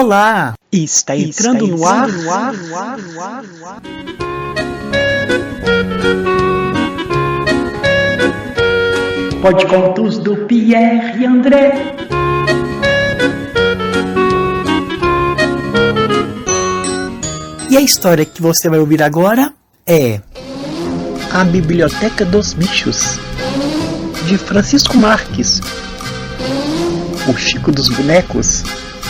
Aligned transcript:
Olá! 0.00 0.54
Está 0.70 1.16
entrando, 1.16 1.64
Está 1.64 1.76
no, 1.76 1.84
ar, 1.84 2.08
no 2.08 2.30
ar, 2.32 2.52
no 2.52 2.76
ar, 2.76 2.98
no 2.98 3.20
ar, 3.20 3.42
no 3.42 3.66
ar. 3.66 3.82
Pode 9.42 9.66
contos 9.66 10.18
do 10.18 10.36
Pierre 10.46 11.20
e 11.20 11.26
André. 11.26 11.96
E 17.68 17.76
a 17.76 17.80
história 17.80 18.24
que 18.24 18.40
você 18.40 18.68
vai 18.68 18.78
ouvir 18.78 19.02
agora 19.02 19.52
é 19.84 20.20
A 21.32 21.42
Biblioteca 21.42 22.24
dos 22.24 22.54
Bichos, 22.54 23.18
de 24.28 24.38
Francisco 24.38 24.96
Marques. 24.96 25.60
O 27.28 27.36
Chico 27.36 27.72
dos 27.72 27.88
Bonecos, 27.88 28.62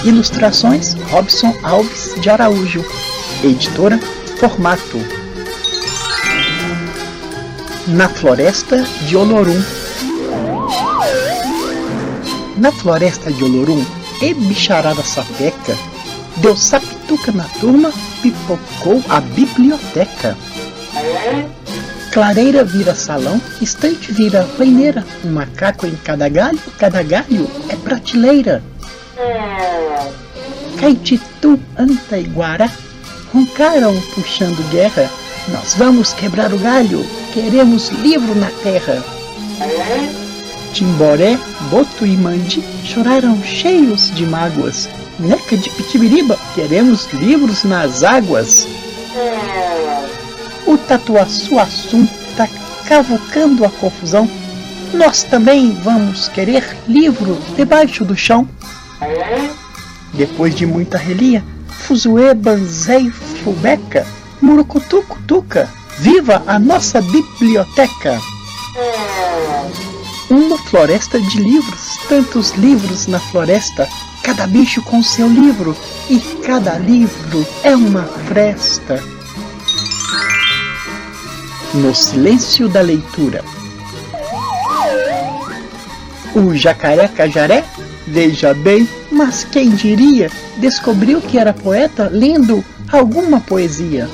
Ilustrações 0.04 0.94
Robson 1.10 1.54
Alves 1.62 2.14
de 2.20 2.30
Araújo. 2.30 2.84
Editora 3.42 3.98
Formato. 4.38 4.98
Na 7.88 8.08
Floresta 8.08 8.84
de 9.06 9.16
Olorum. 9.16 9.60
Na 12.56 12.70
Floresta 12.70 13.32
de 13.32 13.42
Olorum, 13.42 13.84
e 14.22 14.34
bicharada 14.34 15.02
sapeca, 15.02 15.76
deu 16.36 16.56
sapituca 16.56 17.32
na 17.32 17.44
turma, 17.44 17.92
pipocou 18.22 19.02
a 19.08 19.20
biblioteca. 19.20 20.36
Clareira 22.12 22.64
vira 22.64 22.94
salão, 22.94 23.40
estante 23.60 24.12
vira 24.12 24.44
paineira, 24.56 25.04
um 25.24 25.30
macaco 25.30 25.86
em 25.86 25.94
cada 25.96 26.28
galho, 26.28 26.58
cada 26.78 27.02
galho 27.02 27.48
é 27.68 27.76
prateleira. 27.76 28.62
Caititu, 30.78 31.58
Anta 31.76 32.20
Guará 32.32 32.70
roncaram 33.34 34.00
puxando 34.14 34.62
guerra. 34.70 35.10
Nós 35.48 35.74
vamos 35.74 36.12
quebrar 36.12 36.52
o 36.52 36.58
galho, 36.58 37.04
queremos 37.32 37.88
livro 37.88 38.34
na 38.36 38.48
terra. 38.62 39.02
Timboré, 40.72 41.36
Boto 41.68 42.06
e 42.06 42.16
Mandi 42.16 42.62
choraram 42.84 43.42
cheios 43.42 44.10
de 44.14 44.24
mágoas. 44.24 44.88
Neca 45.18 45.56
de 45.56 45.68
Pitibiriba, 45.70 46.38
queremos 46.54 47.12
livros 47.12 47.64
nas 47.64 48.04
águas. 48.04 48.68
O 50.64 50.78
Tatuaçu 50.78 51.58
Assum 51.58 52.06
tá 52.36 52.48
cavucando 52.86 53.64
a 53.64 53.70
confusão. 53.70 54.30
Nós 54.94 55.24
também 55.24 55.72
vamos 55.72 56.28
querer 56.28 56.64
livro 56.86 57.36
debaixo 57.56 58.04
do 58.04 58.16
chão. 58.16 58.48
Depois 60.12 60.54
de 60.54 60.66
muita 60.66 60.98
relia, 60.98 61.44
Fuzue, 61.68 62.34
Banzei, 62.34 63.10
Fubeca, 63.10 64.06
Murucutu, 64.40 65.02
Cutuca, 65.02 65.68
viva 65.98 66.42
a 66.46 66.58
nossa 66.58 67.00
biblioteca! 67.00 68.18
Uma 70.30 70.58
floresta 70.58 71.20
de 71.20 71.38
livros, 71.38 71.96
tantos 72.08 72.52
livros 72.52 73.06
na 73.06 73.18
floresta, 73.18 73.88
cada 74.22 74.46
bicho 74.46 74.82
com 74.82 75.02
seu 75.02 75.26
livro, 75.26 75.76
e 76.10 76.18
cada 76.44 76.76
livro 76.78 77.46
é 77.62 77.74
uma 77.74 78.04
fresta. 78.04 79.02
No 81.74 81.94
silêncio 81.94 82.68
da 82.68 82.80
leitura. 82.80 83.44
O 86.34 86.54
jacaré 86.54 87.08
cajaré 87.08 87.64
Veja 88.10 88.54
bem, 88.54 88.88
mas 89.12 89.44
quem 89.44 89.70
diria, 89.70 90.30
descobriu 90.56 91.20
que 91.20 91.38
era 91.38 91.52
poeta 91.52 92.08
lendo 92.10 92.64
alguma 92.90 93.38
poesia. 93.38 94.08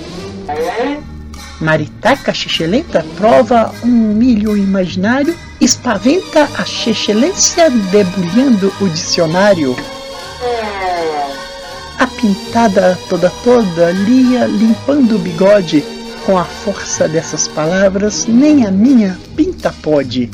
Maritaca 1.60 2.34
Xixelenta 2.34 3.06
prova 3.16 3.72
um 3.84 3.88
milho 3.88 4.56
imaginário, 4.56 5.34
espaventa 5.60 6.48
a 6.58 6.64
xexelência 6.64 7.70
debulhando 7.70 8.72
o 8.80 8.88
dicionário. 8.88 9.76
A 11.96 12.06
pintada 12.08 12.98
toda 13.08 13.30
toda 13.44 13.92
lia 13.92 14.46
limpando 14.46 15.14
o 15.14 15.18
bigode, 15.20 15.84
com 16.26 16.36
a 16.36 16.44
força 16.44 17.06
dessas 17.08 17.46
palavras 17.46 18.26
nem 18.26 18.66
a 18.66 18.70
minha 18.72 19.16
pinta 19.36 19.72
pode. 19.80 20.30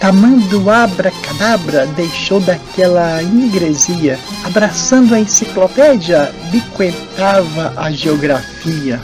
Tamando 0.00 0.70
abracadabra 0.70 1.86
deixou 1.86 2.40
daquela 2.40 3.20
ingresia, 3.20 4.16
abraçando 4.44 5.12
a 5.12 5.20
enciclopédia, 5.20 6.32
biquentava 6.52 7.72
a 7.76 7.90
geografia. 7.90 9.00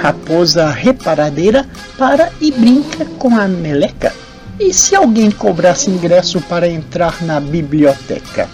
Raposa 0.00 0.68
reparadeira 0.68 1.66
para 1.96 2.30
e 2.42 2.52
brinca 2.52 3.06
com 3.18 3.34
a 3.34 3.48
meleca. 3.48 4.12
E 4.60 4.72
se 4.72 4.94
alguém 4.94 5.30
cobrasse 5.30 5.90
ingresso 5.90 6.40
para 6.42 6.68
entrar 6.68 7.22
na 7.22 7.40
biblioteca? 7.40 8.48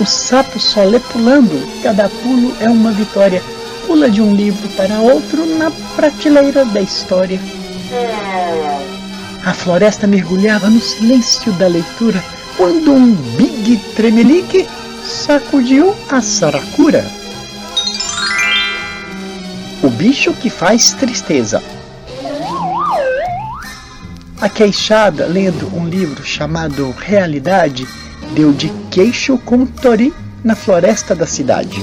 O 0.00 0.06
sapo 0.06 0.58
só 0.58 0.82
lê 0.82 0.98
pulando, 0.98 1.82
cada 1.82 2.08
pulo 2.08 2.56
é 2.60 2.68
uma 2.68 2.92
vitória. 2.92 3.42
Pula 3.86 4.10
de 4.10 4.22
um 4.22 4.34
livro 4.34 4.66
para 4.70 5.00
outro 5.00 5.44
na 5.58 5.70
prateleira 5.94 6.64
da 6.64 6.80
história. 6.80 7.38
A 9.44 9.52
floresta 9.52 10.06
mergulhava 10.06 10.70
no 10.70 10.80
silêncio 10.80 11.52
da 11.52 11.66
leitura 11.66 12.24
quando 12.56 12.92
um 12.92 13.12
big 13.36 13.76
tremelique 13.94 14.66
sacudiu 15.04 15.94
a 16.10 16.22
saracura. 16.22 17.04
O 19.82 19.90
bicho 19.90 20.32
que 20.32 20.48
faz 20.48 20.94
tristeza. 20.94 21.62
A 24.40 24.48
queixada, 24.48 25.26
lendo 25.26 25.70
um 25.76 25.86
livro 25.86 26.24
chamado 26.24 26.94
Realidade, 26.98 27.86
deu 28.34 28.50
de 28.50 28.70
queixo 28.90 29.36
com 29.36 29.56
um 29.56 29.66
tori 29.66 30.12
na 30.42 30.56
floresta 30.56 31.14
da 31.14 31.26
cidade. 31.26 31.82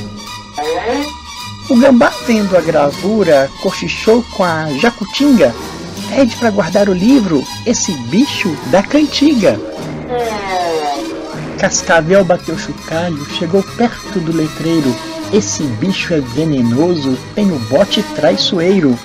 O 1.69 1.77
gambá, 1.77 2.11
vendo 2.25 2.57
a 2.57 2.61
gravura, 2.61 3.47
cochichou 3.61 4.23
com 4.35 4.43
a 4.43 4.67
jacutinga 4.79 5.53
pede 6.11 6.35
para 6.35 6.51
guardar 6.51 6.89
o 6.89 6.93
livro 6.93 7.41
esse 7.65 7.93
bicho 8.09 8.53
da 8.69 8.83
cantiga. 8.83 9.57
Cascavel 11.57 12.25
bateu 12.25 12.57
chocalho, 12.57 13.25
chegou 13.37 13.63
perto 13.63 14.19
do 14.19 14.35
letreiro. 14.35 14.93
Esse 15.31 15.63
bicho 15.63 16.13
é 16.13 16.19
venenoso, 16.19 17.17
tem 17.33 17.49
o 17.49 17.59
bote 17.59 18.03
traiçoeiro. 18.15 18.99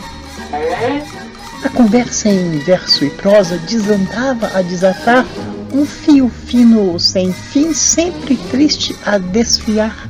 A 1.62 1.69
conversa 1.69 2.28
em 2.28 2.59
verso 2.59 3.05
e 3.05 3.11
prosa 3.11 3.56
desandava 3.59 4.50
a 4.53 4.62
desatar, 4.62 5.25
um 5.73 5.87
fio 5.87 6.28
fino 6.28 6.99
sem 6.99 7.33
fim, 7.33 7.73
sempre 7.73 8.37
triste 8.50 8.97
a 9.05 9.19
desfiar. 9.19 10.09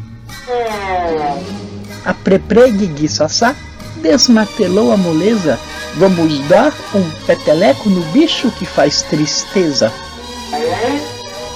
A 2.04 2.14
prepregue 2.14 2.86
guiçaçá 2.86 3.54
desmatelou 4.00 4.92
a 4.92 4.96
moleza, 4.96 5.58
Vamos 5.96 6.38
dar 6.46 6.74
um 6.94 7.10
peteleco 7.26 7.88
no 7.88 8.02
bicho 8.12 8.50
que 8.50 8.66
faz 8.66 9.00
tristeza. 9.00 9.90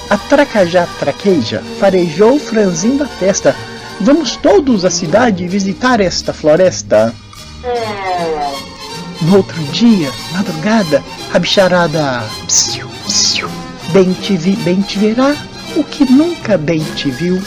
A 0.08 0.16
tracajá 0.16 0.88
traqueja 0.98 1.62
farejou 1.78 2.38
franzindo 2.38 3.04
a 3.04 3.06
testa. 3.06 3.54
Vamos 4.00 4.36
todos 4.36 4.86
à 4.86 4.90
cidade 4.90 5.46
visitar 5.46 6.00
esta 6.00 6.32
floresta. 6.32 7.14
No 9.20 9.36
outro 9.36 9.62
dia, 9.64 10.10
madrugada, 10.32 11.02
a 11.34 11.38
bicharada 11.38 12.24
psiu, 12.46 12.88
psiu, 13.06 13.48
bem 13.92 14.14
te, 14.14 14.38
vi, 14.38 14.56
bem 14.56 14.80
te 14.80 14.98
verá 14.98 15.36
o 15.76 15.84
que 15.84 16.10
nunca 16.10 16.56
bem 16.56 16.82
te 16.96 17.10
viu. 17.10 17.38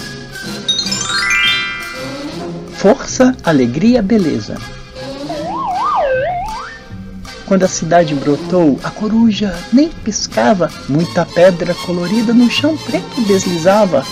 Força, 2.76 3.36
alegria, 3.44 4.04
beleza. 4.04 4.58
Quando 7.46 7.64
a 7.64 7.68
cidade 7.68 8.16
brotou, 8.16 8.80
a 8.84 8.90
coruja 8.90 9.54
nem 9.72 9.90
piscava, 9.90 10.72
muita 10.88 11.26
pedra 11.26 11.74
colorida 11.74 12.34
no 12.34 12.50
chão 12.50 12.78
preto 12.78 13.22
deslizava. 13.28 14.06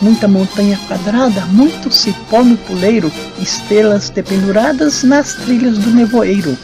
Muita 0.00 0.28
montanha 0.28 0.78
quadrada, 0.86 1.40
muito 1.46 1.90
cipó 1.90 2.44
no 2.44 2.56
puleiro, 2.56 3.10
estrelas 3.40 4.10
dependuradas 4.10 5.02
nas 5.02 5.34
trilhas 5.34 5.78
do 5.78 5.90
nevoeiro. 5.90 6.56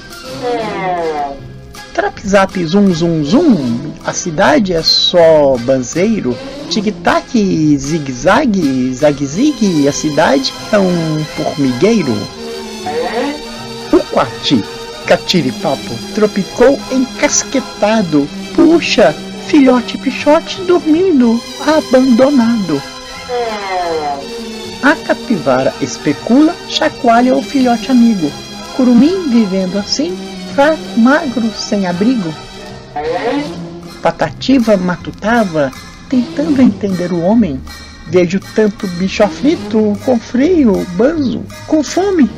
Trap-zap, 1.94 2.64
zum, 2.64 2.94
zum, 2.94 3.25
zum, 3.25 3.93
a 4.04 4.12
cidade 4.12 4.72
é 4.72 4.82
só 4.82 5.56
banzeiro. 5.58 6.37
Tic-tac, 6.70 7.76
zigue-zague, 7.76 8.94
zague-zigue, 8.94 9.88
a 9.88 9.93
cidade 9.93 10.52
é 10.70 10.78
um 10.78 11.25
formigueiro. 11.37 12.16
O 13.93 14.00
catiripapo 15.06 15.94
tropicou 16.14 16.78
encasquetado. 16.90 18.28
Puxa, 18.54 19.14
Filhote 19.46 19.99
Pichote 19.99 20.62
dormindo, 20.62 21.40
abandonado. 21.60 22.82
A 24.82 24.96
capivara 24.96 25.72
especula, 25.81 26.54
chacoalha 26.69 27.37
o 27.37 27.43
filhote 27.43 27.90
amigo. 27.90 28.31
Curumim 28.76 29.28
vivendo 29.28 29.78
assim, 29.78 30.16
fraco, 30.54 30.78
magro, 30.96 31.50
sem 31.52 31.87
abrigo. 31.87 32.34
Patativa 34.02 34.76
matutava, 34.76 35.70
tentando 36.08 36.60
entender 36.60 37.12
o 37.12 37.20
homem. 37.20 37.60
Vejo 38.08 38.40
tanto 38.54 38.87
bicho 38.88 39.22
aflito, 39.22 39.96
com 40.04 40.19
frio, 40.19 40.84
banzo, 40.96 41.44
com 41.66 41.82
fome. 41.82 42.28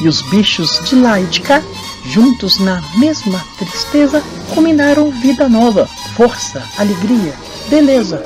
E 0.00 0.08
os 0.08 0.22
bichos 0.22 0.80
de 0.84 0.96
lá 0.96 1.20
e 1.20 1.24
de 1.26 1.40
cá, 1.40 1.62
juntos 2.06 2.58
na 2.58 2.82
mesma 2.96 3.42
tristeza, 3.58 4.22
combinaram 4.54 5.10
vida 5.10 5.48
nova, 5.48 5.86
força, 6.16 6.62
alegria, 6.76 7.34
beleza. 7.68 8.24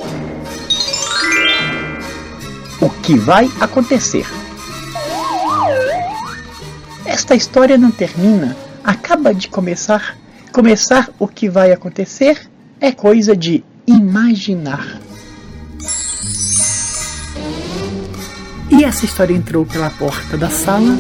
O 2.80 2.88
que 2.88 3.18
vai 3.18 3.50
acontecer? 3.60 4.26
Esta 7.04 7.34
história 7.34 7.76
não 7.76 7.90
termina, 7.90 8.56
acaba 8.82 9.34
de 9.34 9.48
começar. 9.48 10.16
Começar 10.52 11.10
o 11.18 11.28
que 11.28 11.48
vai 11.48 11.72
acontecer 11.72 12.48
é 12.80 12.90
coisa 12.92 13.36
de 13.36 13.64
imaginar. 13.86 15.00
E 18.70 18.84
essa 18.84 19.04
história 19.04 19.34
entrou 19.34 19.66
pela 19.66 19.90
porta 19.90 20.36
da 20.36 20.48
sala 20.48 20.98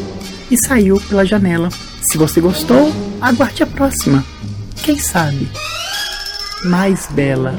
e 0.50 0.56
saiu 0.66 1.00
pela 1.08 1.24
janela. 1.24 1.68
Se 2.10 2.16
você 2.16 2.40
gostou, 2.40 2.92
aguarde 3.20 3.62
a 3.62 3.66
próxima. 3.66 4.24
Quem 4.82 4.98
sabe? 4.98 5.48
Mais 6.64 7.06
bela. 7.10 7.54